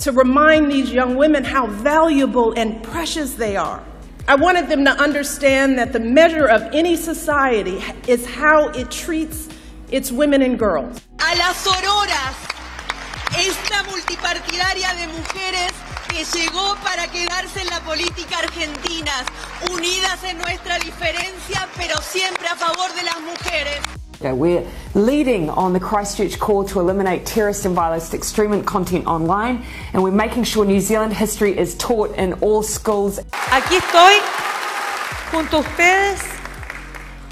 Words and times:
to 0.00 0.12
remind 0.12 0.70
these 0.70 0.90
young 0.90 1.16
women 1.16 1.44
how 1.44 1.66
valuable 1.66 2.52
and 2.56 2.82
precious 2.82 3.34
they 3.34 3.56
are. 3.56 3.82
I 4.28 4.34
wanted 4.34 4.68
them 4.68 4.84
to 4.84 4.92
understand 4.92 5.78
that 5.78 5.92
the 5.92 6.00
measure 6.00 6.46
of 6.46 6.62
any 6.72 6.96
society 6.96 7.82
is 8.06 8.26
how 8.26 8.68
it 8.68 8.90
treats 8.90 9.48
its 9.90 10.10
women 10.12 10.42
and 10.42 10.58
girls. 10.58 11.00
A 11.18 11.36
las 11.36 11.66
auroras, 11.66 12.36
esta 13.36 13.82
multipartidaria 13.84 14.94
de 14.94 15.06
mujeres 15.08 15.72
que 16.08 16.24
llegó 16.24 16.76
para 16.82 17.06
quedarse 17.08 17.60
en 17.60 17.66
la 17.68 17.80
política 17.80 18.38
argentina, 18.38 19.12
unidas 19.70 20.22
en 20.24 20.38
nuestra 20.38 20.78
diferencia, 20.78 21.68
pero 21.76 22.00
siempre 22.00 22.46
a 22.48 22.56
favor 22.56 22.92
de 22.94 23.02
las 23.02 23.20
mujeres. 23.20 23.80
We're 24.22 24.66
leading 24.94 25.48
on 25.48 25.72
the 25.72 25.80
Christchurch 25.80 26.38
call 26.38 26.64
to 26.64 26.80
eliminate 26.80 27.24
terrorist 27.24 27.64
and 27.64 27.74
violent 27.74 28.12
extremist 28.12 28.66
content 28.66 29.06
online, 29.06 29.64
and 29.94 30.02
we're 30.02 30.10
making 30.10 30.44
sure 30.44 30.66
New 30.66 30.80
Zealand 30.80 31.14
history 31.14 31.58
is 31.58 31.74
taught 31.76 32.14
in 32.16 32.34
all 32.42 32.62
schools. 32.62 33.18
Aquí 33.50 33.76
estoy 33.76 34.12
junto 35.32 35.56
a 35.56 35.60
ustedes, 35.60 36.20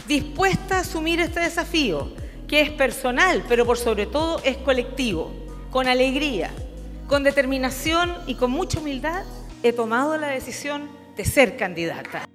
dispuesta 0.06 0.78
a 0.78 0.80
asumir 0.80 1.20
este 1.20 1.40
desafío, 1.40 2.08
que 2.48 2.62
es 2.62 2.70
personal, 2.70 3.44
pero 3.46 3.66
por 3.66 3.76
sobre 3.76 4.06
todo 4.06 4.40
es 4.42 4.56
colectivo, 4.56 5.30
con 5.70 5.88
alegría, 5.88 6.50
con 7.06 7.22
determinación 7.22 8.14
y 8.26 8.36
con 8.36 8.50
mucha 8.50 8.78
humildad, 8.78 9.24
he 9.62 9.74
tomado 9.74 10.16
la 10.16 10.28
decisión 10.28 10.88
de 11.18 11.26
ser 11.26 11.58
candidata. 11.58 12.26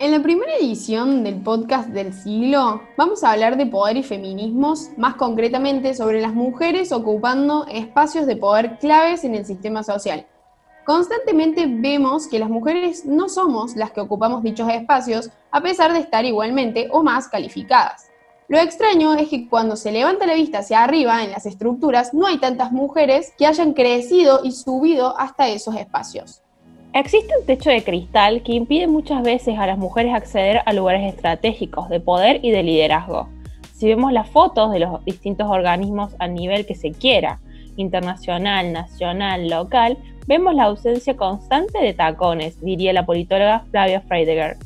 En 0.00 0.12
la 0.12 0.22
primera 0.22 0.54
edición 0.54 1.24
del 1.24 1.42
podcast 1.42 1.88
del 1.88 2.14
siglo 2.14 2.82
vamos 2.96 3.24
a 3.24 3.32
hablar 3.32 3.56
de 3.56 3.66
poder 3.66 3.96
y 3.96 4.04
feminismos, 4.04 4.90
más 4.96 5.16
concretamente 5.16 5.92
sobre 5.92 6.20
las 6.20 6.34
mujeres 6.34 6.92
ocupando 6.92 7.66
espacios 7.66 8.24
de 8.26 8.36
poder 8.36 8.78
claves 8.78 9.24
en 9.24 9.34
el 9.34 9.44
sistema 9.44 9.82
social. 9.82 10.24
Constantemente 10.86 11.66
vemos 11.66 12.28
que 12.28 12.38
las 12.38 12.48
mujeres 12.48 13.06
no 13.06 13.28
somos 13.28 13.74
las 13.74 13.90
que 13.90 14.00
ocupamos 14.00 14.44
dichos 14.44 14.68
espacios 14.70 15.30
a 15.50 15.60
pesar 15.62 15.92
de 15.92 15.98
estar 15.98 16.24
igualmente 16.24 16.86
o 16.92 17.02
más 17.02 17.26
calificadas. 17.26 18.08
Lo 18.46 18.58
extraño 18.58 19.14
es 19.14 19.28
que 19.28 19.48
cuando 19.48 19.74
se 19.74 19.90
levanta 19.90 20.26
la 20.26 20.34
vista 20.34 20.60
hacia 20.60 20.84
arriba 20.84 21.24
en 21.24 21.32
las 21.32 21.44
estructuras 21.44 22.14
no 22.14 22.28
hay 22.28 22.38
tantas 22.38 22.70
mujeres 22.70 23.32
que 23.36 23.46
hayan 23.46 23.72
crecido 23.72 24.42
y 24.44 24.52
subido 24.52 25.18
hasta 25.18 25.48
esos 25.48 25.74
espacios. 25.74 26.40
Existe 26.98 27.32
un 27.38 27.46
techo 27.46 27.70
de 27.70 27.84
cristal 27.84 28.42
que 28.42 28.54
impide 28.54 28.88
muchas 28.88 29.22
veces 29.22 29.56
a 29.56 29.68
las 29.68 29.78
mujeres 29.78 30.12
acceder 30.12 30.62
a 30.66 30.72
lugares 30.72 31.14
estratégicos 31.14 31.88
de 31.88 32.00
poder 32.00 32.40
y 32.44 32.50
de 32.50 32.64
liderazgo. 32.64 33.28
Si 33.72 33.86
vemos 33.86 34.12
las 34.12 34.28
fotos 34.28 34.72
de 34.72 34.80
los 34.80 35.04
distintos 35.04 35.48
organismos 35.48 36.16
a 36.18 36.26
nivel 36.26 36.66
que 36.66 36.74
se 36.74 36.90
quiera, 36.90 37.38
internacional, 37.76 38.72
nacional, 38.72 39.48
local, 39.48 39.96
vemos 40.26 40.56
la 40.56 40.64
ausencia 40.64 41.16
constante 41.16 41.78
de 41.78 41.94
tacones, 41.94 42.60
diría 42.60 42.92
la 42.92 43.06
politóloga 43.06 43.60
Flavia 43.70 44.00
Freidegger. 44.00 44.56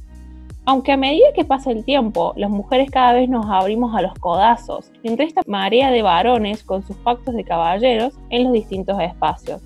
Aunque 0.65 0.93
a 0.93 0.97
medida 0.97 1.35
que 1.35 1.45
pasa 1.45 1.71
el 1.71 1.85
tiempo, 1.85 2.33
las 2.37 2.49
mujeres 2.49 2.91
cada 2.91 3.13
vez 3.13 3.29
nos 3.29 3.45
abrimos 3.45 3.95
a 3.95 4.01
los 4.01 4.15
codazos 4.15 4.91
entre 5.03 5.27
esta 5.27 5.43
marea 5.47 5.91
de 5.91 6.01
varones 6.01 6.65
con 6.65 6.83
sus 6.83 6.97
pactos 6.97 7.35
de 7.35 7.45
caballeros 7.45 8.15
en 8.31 8.45
los 8.45 8.55
distintos 8.55 8.99
espacios 9.03 9.61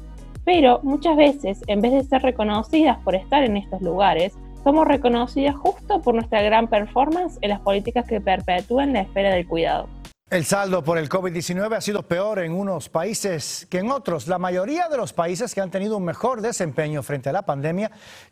pero 0.46 0.78
muchas 0.84 1.16
veces, 1.16 1.58
en 1.66 1.82
vez 1.82 1.92
de 1.92 2.04
ser 2.04 2.22
reconocidas 2.22 2.98
por 3.02 3.16
estar 3.16 3.42
en 3.42 3.56
estos 3.56 3.82
lugares, 3.82 4.32
somos 4.62 4.86
reconocidas 4.86 5.56
justo 5.56 6.00
por 6.00 6.14
nuestra 6.14 6.40
gran 6.40 6.68
performance 6.68 7.36
en 7.40 7.50
las 7.50 7.60
políticas 7.60 8.06
que 8.06 8.20
perpetúan 8.20 8.92
la 8.92 9.00
esfera 9.00 9.34
del 9.34 9.46
cuidado. 9.46 9.88
El 10.30 10.44
saldo 10.44 10.82
por 10.82 10.98
el 10.98 11.08
COVID-19 11.08 11.76
ha 11.76 11.80
sido 11.80 12.02
peor 12.02 12.40
en 12.40 12.52
unos 12.52 12.88
países 12.88 13.66
que 13.70 13.78
en 13.78 13.90
otros. 13.90 14.26
La 14.28 14.38
mayoría 14.38 14.88
de 14.88 14.96
los 14.96 15.12
países 15.12 15.54
que 15.54 15.60
han 15.60 15.70
tenido 15.70 15.96
un 15.96 16.04
mejor 16.04 16.40
desempeño 16.40 17.02
frente 17.02 17.28
a 17.28 17.32
la 17.32 17.42
pandemia 17.42 17.90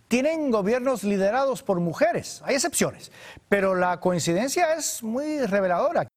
tienen 0.08 0.50
gobiernos 0.50 1.04
liderados 1.04 1.62
por 1.62 1.80
mujeres. 1.80 2.42
Hay 2.44 2.54
excepciones, 2.54 3.12
pero 3.48 3.74
la 3.74 4.00
coincidencia 4.00 4.74
es 4.74 5.02
muy 5.02 5.40
reveladora. 5.46 6.08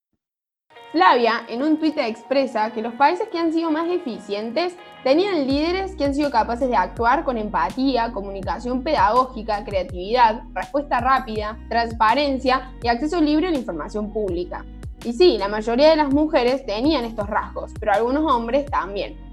Flavia 0.94 1.44
en 1.50 1.64
un 1.64 1.80
tuit 1.80 1.98
expresa 1.98 2.72
que 2.72 2.82
los 2.82 2.94
países 2.94 3.28
que 3.28 3.38
han 3.38 3.52
sido 3.52 3.70
más 3.70 3.90
eficientes 3.90 4.78
tenían 5.04 5.46
líderes 5.46 5.98
que 5.98 6.06
han 6.06 6.16
sido 6.16 6.32
capaces 6.32 6.70
de 6.70 6.78
actuar 6.78 7.26
con 7.26 7.38
empatía, 7.38 8.14
comunicación 8.14 8.84
pedagógica, 8.84 9.66
creatividad, 9.66 10.44
respuesta 10.54 11.02
rápida, 11.02 11.58
transparencia 11.68 12.72
y 12.82 12.88
acceso 12.88 13.20
libre 13.20 13.48
a 13.48 13.52
la 13.52 13.58
información 13.58 14.14
pública. 14.14 14.64
Y 15.04 15.12
sí, 15.12 15.38
la 15.38 15.50
mayoría 15.50 15.90
de 15.90 15.98
las 15.98 16.14
mujeres 16.14 16.66
tenían 16.66 17.04
estos 17.04 17.28
rasgos, 17.28 17.74
pero 17.80 17.92
algunos 17.92 18.24
hombres 18.32 18.66
también. 18.68 19.27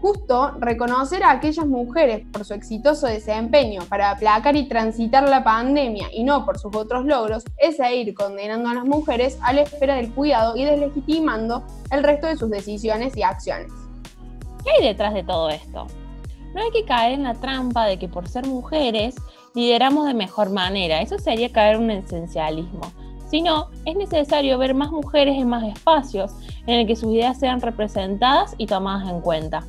Justo 0.00 0.52
reconocer 0.60 1.24
a 1.24 1.32
aquellas 1.32 1.66
mujeres 1.66 2.24
por 2.32 2.44
su 2.44 2.54
exitoso 2.54 3.08
desempeño 3.08 3.82
para 3.88 4.10
aplacar 4.10 4.54
y 4.54 4.68
transitar 4.68 5.28
la 5.28 5.42
pandemia 5.42 6.06
y 6.12 6.22
no 6.22 6.44
por 6.44 6.58
sus 6.58 6.74
otros 6.76 7.04
logros 7.04 7.44
es 7.58 7.78
ir 7.92 8.14
condenando 8.14 8.68
a 8.68 8.74
las 8.74 8.84
mujeres 8.84 9.38
a 9.42 9.52
la 9.52 9.62
espera 9.62 9.96
del 9.96 10.12
cuidado 10.14 10.56
y 10.56 10.64
deslegitimando 10.64 11.64
el 11.90 12.04
resto 12.04 12.28
de 12.28 12.36
sus 12.36 12.48
decisiones 12.48 13.16
y 13.16 13.22
acciones. 13.24 13.72
¿Qué 14.62 14.70
hay 14.70 14.86
detrás 14.86 15.14
de 15.14 15.24
todo 15.24 15.48
esto? 15.48 15.86
No 16.54 16.62
hay 16.62 16.70
que 16.70 16.84
caer 16.84 17.12
en 17.12 17.24
la 17.24 17.34
trampa 17.34 17.86
de 17.86 17.98
que 17.98 18.08
por 18.08 18.28
ser 18.28 18.46
mujeres 18.46 19.16
lideramos 19.54 20.06
de 20.06 20.14
mejor 20.14 20.50
manera, 20.50 21.00
eso 21.00 21.18
sería 21.18 21.50
caer 21.52 21.76
en 21.76 21.82
un 21.82 21.90
esencialismo 21.90 22.80
sino 23.30 23.68
es 23.84 23.94
necesario 23.94 24.56
ver 24.56 24.74
más 24.74 24.90
mujeres 24.90 25.36
en 25.36 25.48
más 25.48 25.62
espacios 25.64 26.32
en 26.66 26.80
el 26.80 26.86
que 26.86 26.96
sus 26.96 27.12
ideas 27.12 27.38
sean 27.38 27.60
representadas 27.60 28.54
y 28.58 28.66
tomadas 28.66 29.08
en 29.08 29.20
cuenta. 29.20 29.66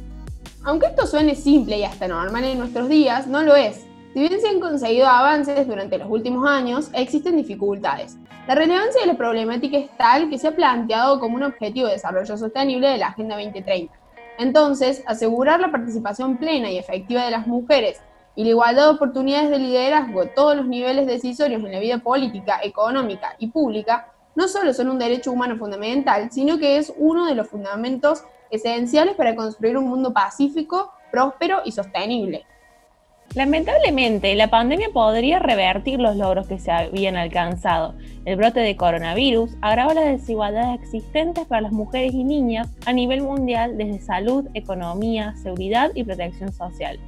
Aunque 0.65 0.87
esto 0.87 1.07
suene 1.07 1.35
simple 1.35 1.77
y 1.77 1.83
hasta 1.83 2.07
normal 2.07 2.43
en 2.43 2.59
nuestros 2.59 2.89
días, 2.89 3.27
no 3.27 3.41
lo 3.43 3.55
es. 3.55 3.85
Si 4.13 4.19
bien 4.19 4.41
se 4.41 4.49
han 4.49 4.59
conseguido 4.59 5.07
avances 5.07 5.67
durante 5.67 5.97
los 5.97 6.09
últimos 6.09 6.47
años, 6.49 6.89
existen 6.93 7.37
dificultades. 7.37 8.17
La 8.47 8.55
relevancia 8.55 9.01
de 9.01 9.07
la 9.07 9.17
problemática 9.17 9.77
es 9.77 9.89
tal 9.97 10.29
que 10.29 10.37
se 10.37 10.49
ha 10.49 10.55
planteado 10.55 11.19
como 11.19 11.35
un 11.35 11.43
objetivo 11.43 11.87
de 11.87 11.93
desarrollo 11.93 12.35
sostenible 12.35 12.89
de 12.89 12.97
la 12.97 13.07
Agenda 13.07 13.35
2030. 13.35 13.93
Entonces, 14.37 15.03
asegurar 15.05 15.59
la 15.59 15.71
participación 15.71 16.37
plena 16.37 16.69
y 16.69 16.77
efectiva 16.77 17.23
de 17.23 17.31
las 17.31 17.47
mujeres 17.47 18.01
y 18.35 18.43
la 18.43 18.49
igualdad 18.49 18.85
de 18.85 18.95
oportunidades 18.95 19.49
de 19.51 19.59
liderazgo 19.59 20.21
a 20.21 20.33
todos 20.33 20.55
los 20.55 20.65
niveles 20.65 21.07
decisorios 21.07 21.63
en 21.63 21.71
la 21.71 21.79
vida 21.79 21.99
política, 21.99 22.59
económica 22.63 23.35
y 23.37 23.47
pública 23.47 24.11
no 24.35 24.47
solo 24.47 24.73
son 24.73 24.89
un 24.89 24.99
derecho 24.99 25.31
humano 25.31 25.57
fundamental, 25.57 26.31
sino 26.31 26.57
que 26.57 26.77
es 26.77 26.93
uno 26.97 27.25
de 27.25 27.35
los 27.35 27.47
fundamentos 27.47 28.23
esenciales 28.51 29.15
para 29.15 29.35
construir 29.35 29.77
un 29.77 29.87
mundo 29.87 30.13
pacífico, 30.13 30.91
próspero 31.11 31.61
y 31.65 31.71
sostenible. 31.71 32.45
Lamentablemente, 33.35 34.33
la 34.33 34.49
pandemia 34.49 34.89
podría 34.91 35.37
revertir 35.37 35.99
los 35.99 36.15
logros 36.15 36.47
que 36.47 36.57
se 36.57 36.71
habían 36.71 37.15
alcanzado. 37.15 37.93
El 38.25 38.37
brote 38.37 38.59
de 38.59 38.75
coronavirus 38.75 39.51
agrava 39.61 39.93
las 39.93 40.05
desigualdades 40.05 40.81
existentes 40.81 41.45
para 41.45 41.61
las 41.61 41.71
mujeres 41.71 42.13
y 42.13 42.23
niñas 42.23 42.69
a 42.87 42.93
nivel 42.93 43.21
mundial 43.21 43.77
desde 43.77 43.99
salud, 43.99 44.47
economía, 44.55 45.35
seguridad 45.43 45.91
y 45.93 46.03
protección 46.03 46.51
social. 46.51 46.99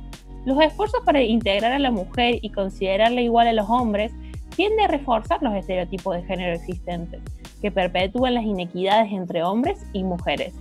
Los 0.46 0.62
esfuerzos 0.62 1.02
para 1.04 1.24
integrar 1.24 1.72
a 1.72 1.80
la 1.80 1.90
mujer 1.90 2.38
y 2.44 2.52
considerarla 2.52 3.22
igual 3.22 3.48
a 3.48 3.54
los 3.54 3.68
hombres 3.68 4.12
tienden 4.56 4.86
a 4.86 4.88
reforzar 4.90 5.42
los 5.42 5.56
estereotipos 5.56 6.16
de 6.16 6.24
género 6.24 6.54
existentes, 6.54 7.22
que 7.62 7.72
perpetúan 7.72 8.36
las 8.36 8.44
inequidades 8.44 9.12
entre 9.12 9.44
hombres 9.44 9.84
y 9.92 10.04
mujeres. 10.04 10.54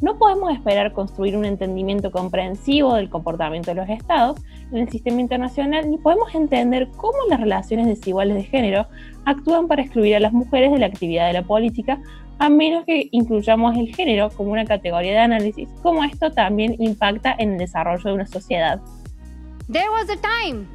No 0.00 0.16
podemos 0.16 0.52
esperar 0.52 0.92
construir 0.92 1.36
un 1.36 1.44
entendimiento 1.44 2.12
comprensivo 2.12 2.94
del 2.94 3.10
comportamiento 3.10 3.72
de 3.72 3.74
los 3.74 3.88
estados 3.88 4.40
en 4.70 4.78
el 4.78 4.88
sistema 4.90 5.20
internacional 5.20 5.90
ni 5.90 5.98
podemos 5.98 6.32
entender 6.34 6.88
cómo 6.96 7.18
las 7.28 7.40
relaciones 7.40 7.86
desiguales 7.86 8.36
de 8.36 8.44
género 8.44 8.86
actúan 9.24 9.66
para 9.66 9.82
excluir 9.82 10.14
a 10.16 10.20
las 10.20 10.32
mujeres 10.32 10.70
de 10.70 10.78
la 10.78 10.86
actividad 10.86 11.26
de 11.26 11.32
la 11.32 11.42
política 11.42 12.00
a 12.38 12.48
menos 12.48 12.84
que 12.84 13.08
incluyamos 13.10 13.76
el 13.76 13.94
género 13.94 14.30
como 14.30 14.52
una 14.52 14.64
categoría 14.64 15.12
de 15.12 15.18
análisis, 15.18 15.68
como 15.82 16.04
esto 16.04 16.30
también 16.30 16.76
impacta 16.78 17.34
en 17.36 17.52
el 17.52 17.58
desarrollo 17.58 18.04
de 18.04 18.12
una 18.12 18.26
sociedad. 18.26 18.80
There 19.70 19.90
was 19.90 20.08
a 20.08 20.16
time 20.16 20.66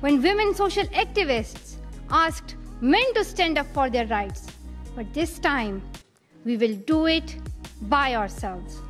when 0.00 0.20
women 0.20 0.54
social 0.54 0.86
activists 0.88 1.76
asked 2.10 2.56
men 2.80 3.04
to 3.14 3.22
stand 3.22 3.58
up 3.58 3.66
for 3.72 3.88
their 3.88 4.08
rights, 4.08 4.48
but 4.96 5.06
this 5.14 5.38
time 5.38 5.80
we 6.44 6.56
will 6.56 6.76
do 6.86 7.06
it 7.06 7.36
by 7.88 8.14
ourselves. 8.14 8.82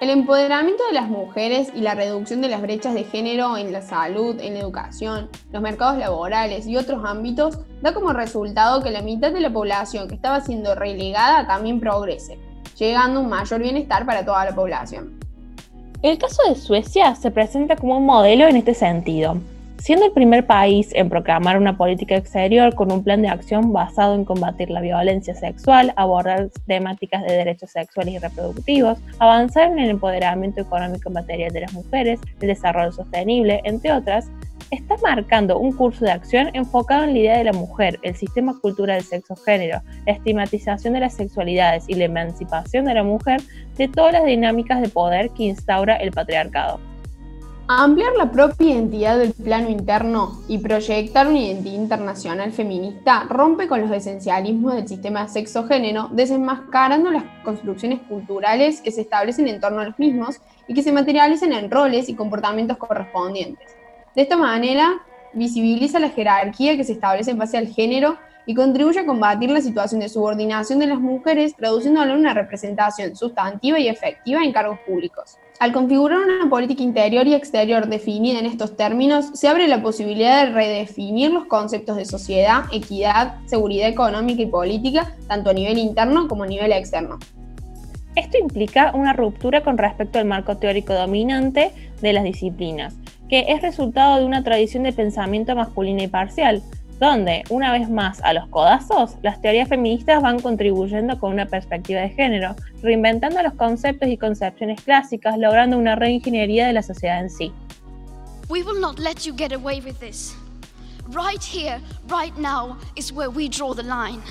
El 0.00 0.10
empoderamiento 0.10 0.82
de 0.88 0.94
las 0.94 1.08
mujeres 1.08 1.70
y 1.76 1.80
la 1.80 1.94
reducción 1.94 2.40
de 2.40 2.48
las 2.48 2.60
brechas 2.60 2.92
de 2.92 3.04
género 3.04 3.56
en 3.56 3.72
la 3.72 3.82
salud, 3.82 4.40
en 4.40 4.54
la 4.54 4.60
educación, 4.60 5.30
los 5.52 5.62
mercados 5.62 5.96
laborales 5.96 6.66
y 6.66 6.76
otros 6.76 7.04
ámbitos 7.04 7.60
da 7.82 7.94
como 7.94 8.12
resultado 8.12 8.82
que 8.82 8.90
la 8.90 9.00
mitad 9.00 9.32
de 9.32 9.38
la 9.38 9.52
población 9.52 10.08
que 10.08 10.16
estaba 10.16 10.40
siendo 10.40 10.74
relegada 10.74 11.46
también 11.46 11.78
progrese, 11.78 12.36
llegando 12.76 13.20
a 13.20 13.22
un 13.22 13.28
mayor 13.28 13.62
bienestar 13.62 14.04
para 14.04 14.24
toda 14.24 14.44
la 14.44 14.54
población. 14.54 15.20
El 16.02 16.18
caso 16.18 16.42
de 16.48 16.56
Suecia 16.56 17.14
se 17.14 17.30
presenta 17.30 17.76
como 17.76 17.96
un 17.96 18.04
modelo 18.04 18.48
en 18.48 18.56
este 18.56 18.74
sentido. 18.74 19.36
Siendo 19.82 20.06
el 20.06 20.12
primer 20.12 20.46
país 20.46 20.90
en 20.92 21.08
proclamar 21.08 21.58
una 21.58 21.76
política 21.76 22.14
exterior 22.14 22.72
con 22.76 22.92
un 22.92 23.02
plan 23.02 23.20
de 23.20 23.28
acción 23.28 23.72
basado 23.72 24.14
en 24.14 24.24
combatir 24.24 24.70
la 24.70 24.80
violencia 24.80 25.34
sexual, 25.34 25.92
abordar 25.96 26.50
temáticas 26.68 27.24
de 27.24 27.32
derechos 27.32 27.70
sexuales 27.70 28.14
y 28.14 28.18
reproductivos, 28.18 29.00
avanzar 29.18 29.72
en 29.72 29.80
el 29.80 29.90
empoderamiento 29.90 30.60
económico 30.60 31.10
y 31.10 31.14
material 31.14 31.52
de 31.52 31.62
las 31.62 31.72
mujeres, 31.72 32.20
el 32.40 32.46
desarrollo 32.46 32.92
sostenible, 32.92 33.60
entre 33.64 33.92
otras, 33.92 34.30
está 34.70 34.94
marcando 35.02 35.58
un 35.58 35.72
curso 35.72 36.04
de 36.04 36.12
acción 36.12 36.50
enfocado 36.52 37.02
en 37.02 37.14
la 37.14 37.18
idea 37.18 37.38
de 37.38 37.44
la 37.44 37.52
mujer, 37.52 37.98
el 38.02 38.14
sistema 38.14 38.56
cultural 38.60 38.98
del 38.98 39.04
sexo-género, 39.04 39.82
la 40.06 40.12
estigmatización 40.12 40.94
de 40.94 41.00
las 41.00 41.14
sexualidades 41.14 41.86
y 41.88 41.94
la 41.94 42.04
emancipación 42.04 42.84
de 42.84 42.94
la 42.94 43.02
mujer 43.02 43.42
de 43.76 43.88
todas 43.88 44.12
las 44.12 44.24
dinámicas 44.26 44.80
de 44.80 44.88
poder 44.88 45.30
que 45.30 45.42
instaura 45.42 45.96
el 45.96 46.12
patriarcado. 46.12 46.91
Ampliar 47.68 48.12
la 48.18 48.32
propia 48.32 48.70
identidad 48.70 49.18
del 49.18 49.34
plano 49.34 49.68
interno 49.68 50.42
y 50.48 50.58
proyectar 50.58 51.28
una 51.28 51.38
identidad 51.38 51.76
internacional 51.76 52.50
feminista 52.50 53.24
rompe 53.28 53.68
con 53.68 53.80
los 53.80 53.90
esencialismos 53.92 54.74
del 54.74 54.88
sistema 54.88 55.28
sexo-género, 55.28 56.08
desenmascarando 56.10 57.12
las 57.12 57.22
construcciones 57.44 58.00
culturales 58.00 58.80
que 58.80 58.90
se 58.90 59.02
establecen 59.02 59.46
en 59.46 59.60
torno 59.60 59.80
a 59.80 59.84
los 59.84 59.98
mismos 59.98 60.40
y 60.66 60.74
que 60.74 60.82
se 60.82 60.90
materializan 60.90 61.52
en 61.52 61.70
roles 61.70 62.08
y 62.08 62.14
comportamientos 62.14 62.78
correspondientes. 62.78 63.76
De 64.16 64.22
esta 64.22 64.36
manera, 64.36 65.00
visibiliza 65.32 66.00
la 66.00 66.10
jerarquía 66.10 66.76
que 66.76 66.84
se 66.84 66.94
establece 66.94 67.30
en 67.30 67.38
base 67.38 67.58
al 67.58 67.68
género 67.68 68.18
y 68.44 68.56
contribuye 68.56 68.98
a 68.98 69.06
combatir 69.06 69.50
la 69.50 69.60
situación 69.60 70.00
de 70.00 70.08
subordinación 70.08 70.80
de 70.80 70.88
las 70.88 70.98
mujeres, 70.98 71.54
traduciéndolo 71.54 72.12
en 72.12 72.18
una 72.18 72.34
representación 72.34 73.14
sustantiva 73.14 73.78
y 73.78 73.86
efectiva 73.86 74.42
en 74.42 74.52
cargos 74.52 74.80
públicos. 74.80 75.38
Al 75.58 75.72
configurar 75.72 76.18
una 76.18 76.50
política 76.50 76.82
interior 76.82 77.26
y 77.26 77.34
exterior 77.34 77.86
definida 77.86 78.40
en 78.40 78.46
estos 78.46 78.76
términos, 78.76 79.30
se 79.34 79.46
abre 79.46 79.68
la 79.68 79.82
posibilidad 79.82 80.44
de 80.44 80.52
redefinir 80.52 81.30
los 81.30 81.44
conceptos 81.44 81.96
de 81.96 82.04
sociedad, 82.04 82.64
equidad, 82.72 83.36
seguridad 83.46 83.88
económica 83.88 84.42
y 84.42 84.46
política, 84.46 85.14
tanto 85.28 85.50
a 85.50 85.52
nivel 85.52 85.78
interno 85.78 86.26
como 86.26 86.44
a 86.44 86.48
nivel 86.48 86.72
externo. 86.72 87.18
Esto 88.16 88.38
implica 88.38 88.92
una 88.94 89.12
ruptura 89.12 89.62
con 89.62 89.78
respecto 89.78 90.18
al 90.18 90.26
marco 90.26 90.56
teórico 90.56 90.94
dominante 90.94 91.70
de 92.00 92.12
las 92.12 92.24
disciplinas, 92.24 92.96
que 93.28 93.46
es 93.48 93.62
resultado 93.62 94.18
de 94.18 94.26
una 94.26 94.42
tradición 94.42 94.82
de 94.82 94.92
pensamiento 94.92 95.54
masculino 95.54 96.02
y 96.02 96.08
parcial, 96.08 96.62
donde, 96.98 97.44
una 97.50 97.72
vez 97.72 97.90
más 97.90 98.20
a 98.22 98.32
los 98.32 98.46
codazos, 98.48 99.16
las 99.22 99.40
teorías 99.40 99.68
feministas 99.68 100.22
van 100.22 100.40
contribuyendo 100.40 101.18
con 101.18 101.32
una 101.32 101.46
perspectiva 101.46 102.00
de 102.00 102.10
género, 102.10 102.54
reinventando 102.82 103.42
los 103.42 103.54
conceptos 103.54 104.08
y 104.08 104.16
concepciones 104.16 104.80
clásicas, 104.82 105.36
logrando 105.38 105.78
una 105.78 105.96
reingeniería 105.96 106.66
de 106.66 106.72
la 106.72 106.82
sociedad 106.82 107.20
en 107.20 107.30
sí. 107.30 107.52
We 108.48 108.62
will 108.62 108.80
not 108.80 108.98
let 108.98 109.24
you 109.24 109.34
get 109.36 109.52
away 109.52 109.80
with 109.80 109.98
this. 109.98 110.34
Right 111.08 111.42
here, 111.42 111.80
right 112.08 112.36
now, 112.38 112.76
is 112.96 113.12
where 113.12 113.30
we 113.30 113.48
draw 113.48 113.74
the 113.74 113.82
line. 113.82 114.22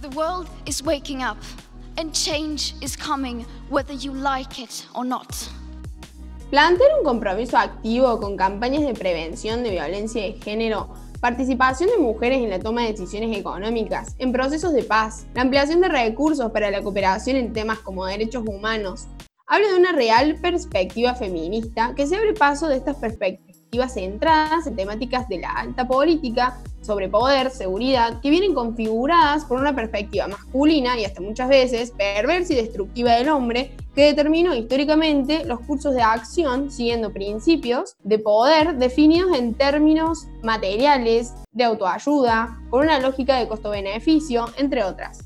The 0.00 0.10
world 0.10 0.48
is 0.66 0.82
waking 0.82 1.22
up, 1.22 1.38
and 1.96 2.12
change 2.12 2.74
is 2.80 2.96
coming 2.96 3.46
whether 3.70 3.94
you 3.94 4.12
like 4.12 4.60
it 4.60 4.86
or 4.94 5.04
not. 5.04 5.34
Plantear 6.50 6.90
un 6.98 7.04
compromiso 7.04 7.56
activo 7.56 8.20
con 8.20 8.36
campañas 8.36 8.82
de 8.82 8.92
prevención 8.92 9.62
de 9.62 9.70
violencia 9.70 10.22
de 10.22 10.34
género 10.34 10.88
participación 11.22 11.88
de 11.88 11.98
mujeres 11.98 12.42
en 12.42 12.50
la 12.50 12.58
toma 12.58 12.82
de 12.82 12.88
decisiones 12.88 13.38
económicas, 13.38 14.16
en 14.18 14.32
procesos 14.32 14.72
de 14.72 14.82
paz, 14.82 15.24
la 15.34 15.42
ampliación 15.42 15.80
de 15.80 15.88
recursos 15.88 16.50
para 16.50 16.68
la 16.68 16.82
cooperación 16.82 17.36
en 17.36 17.52
temas 17.52 17.78
como 17.78 18.04
derechos 18.04 18.42
humanos. 18.44 19.06
Habla 19.46 19.68
de 19.68 19.78
una 19.78 19.92
real 19.92 20.34
perspectiva 20.42 21.14
feminista 21.14 21.94
que 21.94 22.08
se 22.08 22.16
abre 22.16 22.34
paso 22.34 22.66
de 22.66 22.74
estas 22.74 22.96
perspectivas 22.96 23.94
centradas 23.94 24.66
en 24.66 24.74
temáticas 24.74 25.28
de 25.28 25.38
la 25.38 25.50
alta 25.50 25.86
política, 25.86 26.58
sobre 26.80 27.08
poder, 27.08 27.52
seguridad, 27.52 28.20
que 28.20 28.30
vienen 28.30 28.52
configuradas 28.52 29.44
por 29.44 29.60
una 29.60 29.76
perspectiva 29.76 30.26
masculina 30.26 30.98
y 30.98 31.04
hasta 31.04 31.20
muchas 31.20 31.48
veces 31.48 31.92
perversa 31.92 32.52
y 32.54 32.56
destructiva 32.56 33.12
del 33.12 33.28
hombre, 33.28 33.76
que 33.94 34.06
determinó 34.06 34.54
históricamente 34.54 35.44
los 35.44 35.60
cursos 35.60 35.94
de 35.94 36.02
acción 36.02 36.70
siguiendo 36.70 37.12
principios 37.12 37.96
de 38.02 38.18
poder 38.18 38.76
definidos 38.76 39.36
en 39.36 39.54
términos 39.54 40.26
materiales, 40.42 41.34
de 41.52 41.64
autoayuda, 41.64 42.58
con 42.70 42.82
una 42.82 42.98
lógica 42.98 43.38
de 43.38 43.48
costo-beneficio, 43.48 44.46
entre 44.56 44.84
otras. 44.84 45.22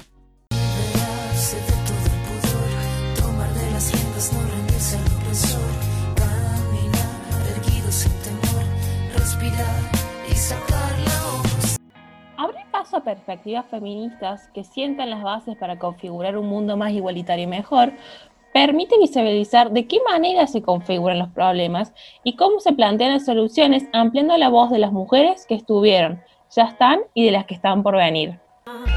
paso 12.77 12.99
a 12.99 13.01
perspectivas 13.05 13.67
feministas 13.67 14.49
que 14.55 14.62
sientan 14.62 15.09
las 15.09 15.23
bases 15.23 15.57
para 15.57 15.79
configurar 15.79 16.37
un 16.37 16.47
mundo 16.47 16.77
más 16.77 16.93
igualitario 16.93 17.45
y 17.45 17.47
mejor, 17.47 17.95
permite 18.56 18.99
visibilizar 18.99 19.70
de 19.70 19.87
qué 19.87 19.99
manera 20.08 20.47
se 20.47 20.62
configuran 20.62 21.19
los 21.19 21.29
problemas 21.29 21.93
y 22.25 22.37
cómo 22.37 22.58
se 22.58 22.73
plantean 22.73 23.12
las 23.12 23.26
soluciones, 23.26 23.85
ampliando 23.93 24.35
la 24.38 24.49
voz 24.49 24.70
de 24.70 24.79
las 24.79 24.93
mujeres 24.93 25.44
que 25.47 25.55
estuvieron, 25.55 26.23
ya 26.50 26.62
están 26.62 27.00
y 27.12 27.26
de 27.26 27.32
las 27.32 27.44
que 27.44 27.53
están 27.53 27.82
por 27.82 27.97
venir. 27.97 28.41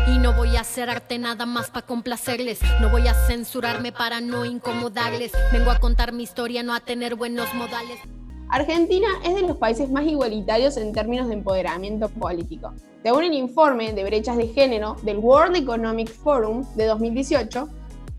Y 0.08 0.18
no 0.18 0.32
voy 0.32 0.56
a 0.56 0.62
hacer 0.62 0.90
arte 0.90 1.20
nada 1.20 1.46
más 1.46 1.72
para 1.72 1.86
complacerles, 1.86 2.62
no 2.80 2.88
voy 2.88 3.06
a 3.10 3.14
censurarme 3.14 3.92
para 3.92 4.22
no 4.22 4.46
incomodarles, 4.46 5.34
vengo 5.52 5.72
a 5.72 5.80
contar 5.80 6.14
mi 6.14 6.24
historia, 6.24 6.64
no 6.64 6.74
a 6.74 6.80
tener 6.80 7.16
buenos 7.16 7.54
modales. 7.54 8.00
Argentina 8.48 9.10
es 9.26 9.36
de 9.36 9.42
los 9.42 9.58
países 9.58 9.92
más 9.92 10.06
igualitarios 10.06 10.78
en 10.78 10.94
términos 10.94 11.28
de 11.28 11.34
empoderamiento 11.34 12.08
político. 12.08 12.74
Según 13.04 13.26
el 13.26 13.34
informe 13.34 13.92
de 13.92 14.06
brechas 14.06 14.38
de 14.38 14.48
género 14.48 14.96
del 15.04 15.18
World 15.18 15.58
Economic 15.58 16.10
Forum 16.10 16.64
de 16.78 16.86
2018, 16.86 17.68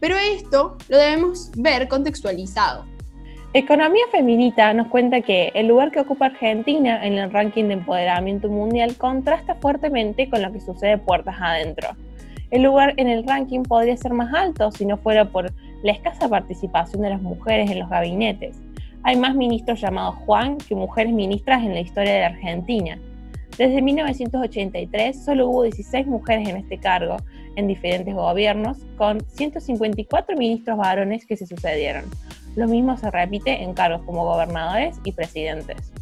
pero 0.01 0.17
esto 0.17 0.77
lo 0.89 0.99
debemos 0.99 1.51
ver 1.57 1.87
contextualizado. 1.89 2.85
Economía 3.53 4.05
Feminita 4.11 4.73
nos 4.75 4.89
cuenta 4.89 5.21
que 5.21 5.51
el 5.55 5.67
lugar 5.67 5.91
que 5.91 6.01
ocupa 6.01 6.27
Argentina 6.27 7.05
en 7.05 7.19
el 7.19 7.33
ranking 7.33 7.65
de 7.65 7.75
empoderamiento 7.75 8.49
mundial 8.49 8.97
contrasta 8.97 9.57
fuertemente 9.57 10.31
con 10.31 10.43
lo 10.43 10.53
que 10.53 10.61
sucede 10.61 10.99
puertas 10.99 11.37
adentro. 11.41 11.91
El 12.51 12.63
lugar 12.63 12.95
en 12.97 13.09
el 13.09 13.27
ranking 13.27 13.63
podría 13.63 13.97
ser 13.97 14.13
más 14.13 14.33
alto 14.35 14.71
si 14.73 14.87
no 14.87 14.97
fuera 14.97 15.25
por 15.25 15.53
la 15.83 15.93
escasa 15.93 16.29
participación 16.29 17.03
de 17.03 17.11
las 17.11 17.23
mujeres 17.23 17.71
en 17.71 17.81
los 17.81 17.89
gabinetes 17.89 18.57
hay 19.03 19.17
más 19.17 19.35
ministros 19.35 19.81
llamados 19.81 20.17
Juan 20.27 20.59
que 20.59 20.75
mujeres 20.75 21.13
ministras 21.13 21.63
en 21.63 21.75
la 21.75 21.81
historia 21.81 22.13
de 22.13 22.25
Argentina. 22.25 22.99
Desde 23.61 23.83
1983 23.83 25.23
solo 25.23 25.49
hubo 25.49 25.65
16 25.65 26.07
mujeres 26.07 26.49
en 26.49 26.57
este 26.57 26.79
cargo 26.79 27.19
en 27.57 27.67
diferentes 27.67 28.15
gobiernos, 28.15 28.79
con 28.97 29.21
154 29.35 30.35
ministros 30.35 30.79
varones 30.79 31.27
que 31.27 31.37
se 31.37 31.47
sucedieron. 31.47 32.05
Lo 32.57 32.67
mismo 32.67 32.97
se 32.97 33.11
repite 33.11 33.63
en 33.63 33.75
cargos 33.75 34.01
como 34.07 34.25
gobernadores 34.25 34.97
y 35.05 35.13
presidentes. 35.13 35.93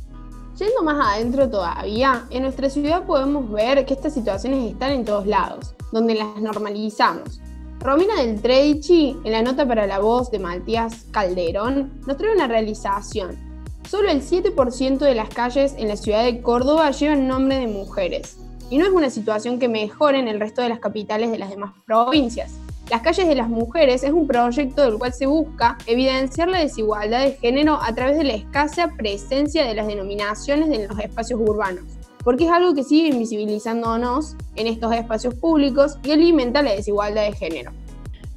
Yendo 0.56 0.84
más 0.84 1.04
adentro 1.04 1.50
todavía, 1.50 2.26
en 2.30 2.42
nuestra 2.42 2.70
ciudad 2.70 3.02
podemos 3.02 3.50
ver 3.50 3.84
que 3.86 3.94
estas 3.94 4.14
situaciones 4.14 4.70
están 4.70 4.92
en 4.92 5.04
todos 5.04 5.26
lados, 5.26 5.74
donde 5.90 6.14
las 6.14 6.40
normalizamos. 6.40 7.40
Romina 7.80 8.22
del 8.22 8.40
Tredici, 8.40 9.16
en 9.24 9.32
la 9.32 9.42
nota 9.42 9.66
para 9.66 9.88
la 9.88 9.98
voz 9.98 10.30
de 10.30 10.38
Matías 10.38 11.06
Calderón, 11.10 11.90
nos 12.06 12.16
trae 12.18 12.32
una 12.32 12.46
realización. 12.46 13.47
Solo 13.88 14.10
el 14.10 14.20
7% 14.20 14.98
de 14.98 15.14
las 15.14 15.30
calles 15.30 15.74
en 15.78 15.88
la 15.88 15.96
ciudad 15.96 16.22
de 16.22 16.42
Córdoba 16.42 16.90
llevan 16.90 17.26
nombre 17.26 17.58
de 17.58 17.68
mujeres. 17.68 18.36
Y 18.68 18.76
no 18.76 18.84
es 18.84 18.90
una 18.90 19.08
situación 19.08 19.58
que 19.58 19.66
mejore 19.66 20.18
en 20.18 20.28
el 20.28 20.40
resto 20.40 20.60
de 20.60 20.68
las 20.68 20.78
capitales 20.78 21.30
de 21.30 21.38
las 21.38 21.48
demás 21.48 21.72
provincias. 21.86 22.52
Las 22.90 23.00
calles 23.00 23.26
de 23.26 23.34
las 23.34 23.48
mujeres 23.48 24.02
es 24.02 24.12
un 24.12 24.26
proyecto 24.26 24.82
del 24.82 24.98
cual 24.98 25.14
se 25.14 25.24
busca 25.24 25.78
evidenciar 25.86 26.48
la 26.48 26.58
desigualdad 26.58 27.24
de 27.24 27.32
género 27.32 27.78
a 27.80 27.94
través 27.94 28.18
de 28.18 28.24
la 28.24 28.34
escasa 28.34 28.92
presencia 28.94 29.64
de 29.64 29.74
las 29.74 29.86
denominaciones 29.86 30.68
en 30.68 30.86
los 30.86 30.98
espacios 30.98 31.40
urbanos 31.40 31.84
porque 32.24 32.44
es 32.44 32.50
algo 32.50 32.74
que 32.74 32.84
sigue 32.84 33.08
invisibilizándonos 33.08 34.36
en 34.56 34.66
estos 34.66 34.92
espacios 34.92 35.34
públicos 35.34 35.98
y 36.02 36.10
alimenta 36.10 36.60
la 36.60 36.72
desigualdad 36.72 37.24
de 37.24 37.32
género. 37.32 37.70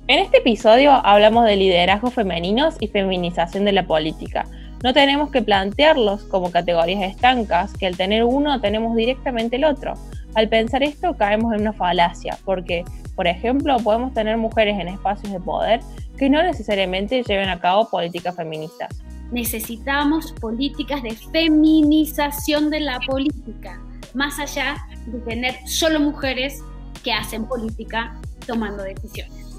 En 0.07 0.19
este 0.19 0.37
episodio 0.37 0.91
hablamos 0.91 1.45
de 1.45 1.57
liderazgos 1.57 2.13
femeninos 2.13 2.75
y 2.79 2.87
feminización 2.87 3.65
de 3.65 3.73
la 3.73 3.85
política. 3.85 4.45
No 4.83 4.93
tenemos 4.93 5.29
que 5.29 5.41
plantearlos 5.41 6.23
como 6.23 6.51
categorías 6.51 7.03
estancas, 7.03 7.73
que 7.73 7.87
al 7.87 7.97
tener 7.97 8.23
uno 8.23 8.59
tenemos 8.59 8.95
directamente 8.95 9.57
el 9.57 9.65
otro. 9.65 9.93
Al 10.33 10.49
pensar 10.49 10.81
esto 10.83 11.15
caemos 11.17 11.53
en 11.53 11.61
una 11.61 11.73
falacia, 11.73 12.37
porque, 12.45 12.83
por 13.15 13.27
ejemplo, 13.27 13.77
podemos 13.77 14.13
tener 14.13 14.37
mujeres 14.37 14.79
en 14.79 14.87
espacios 14.87 15.31
de 15.33 15.39
poder 15.39 15.81
que 16.17 16.29
no 16.29 16.41
necesariamente 16.41 17.23
lleven 17.23 17.49
a 17.49 17.59
cabo 17.59 17.89
políticas 17.89 18.35
feministas 18.35 18.89
necesitamos 19.31 20.33
políticas 20.33 21.01
de 21.01 21.15
feminización 21.15 22.69
de 22.69 22.81
la 22.81 22.99
política, 22.99 23.81
más 24.13 24.39
allá 24.39 24.75
de 25.05 25.19
tener 25.19 25.55
solo 25.65 25.99
mujeres 25.99 26.61
que 27.03 27.13
hacen 27.13 27.47
política 27.47 28.19
tomando 28.45 28.83
decisiones. 28.83 29.50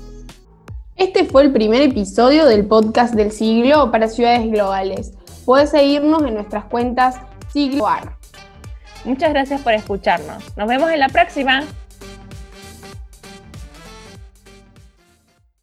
Este 1.02 1.24
fue 1.24 1.42
el 1.42 1.52
primer 1.52 1.82
episodio 1.82 2.46
del 2.46 2.64
podcast 2.64 3.12
del 3.14 3.32
siglo 3.32 3.90
para 3.90 4.06
ciudades 4.06 4.48
globales. 4.48 5.12
Puedes 5.44 5.70
seguirnos 5.70 6.22
en 6.22 6.34
nuestras 6.34 6.66
cuentas 6.66 7.16
siglo 7.52 7.88
Muchas 9.04 9.30
gracias 9.30 9.60
por 9.62 9.72
escucharnos. 9.72 10.56
Nos 10.56 10.68
vemos 10.68 10.92
en 10.92 11.00
la 11.00 11.08
próxima. 11.08 11.64